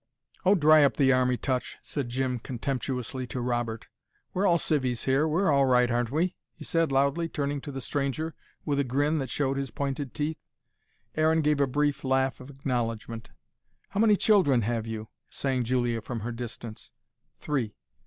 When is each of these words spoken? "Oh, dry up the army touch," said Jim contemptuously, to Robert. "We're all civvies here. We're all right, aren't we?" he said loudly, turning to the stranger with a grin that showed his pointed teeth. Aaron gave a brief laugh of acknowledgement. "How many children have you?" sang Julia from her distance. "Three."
"Oh, 0.47 0.55
dry 0.55 0.83
up 0.83 0.97
the 0.97 1.13
army 1.13 1.37
touch," 1.37 1.77
said 1.83 2.09
Jim 2.09 2.39
contemptuously, 2.39 3.27
to 3.27 3.39
Robert. 3.39 3.85
"We're 4.33 4.47
all 4.47 4.57
civvies 4.57 5.03
here. 5.03 5.27
We're 5.27 5.51
all 5.51 5.67
right, 5.67 5.91
aren't 5.91 6.09
we?" 6.11 6.35
he 6.55 6.63
said 6.63 6.91
loudly, 6.91 7.29
turning 7.29 7.61
to 7.61 7.71
the 7.71 7.81
stranger 7.81 8.33
with 8.65 8.79
a 8.79 8.83
grin 8.83 9.19
that 9.19 9.29
showed 9.29 9.57
his 9.57 9.69
pointed 9.69 10.15
teeth. 10.15 10.39
Aaron 11.13 11.41
gave 11.41 11.61
a 11.61 11.67
brief 11.67 12.03
laugh 12.03 12.39
of 12.39 12.49
acknowledgement. 12.49 13.29
"How 13.89 13.99
many 13.99 14.15
children 14.15 14.63
have 14.63 14.87
you?" 14.87 15.09
sang 15.29 15.63
Julia 15.63 16.01
from 16.01 16.21
her 16.21 16.31
distance. 16.31 16.89
"Three." 17.37 17.75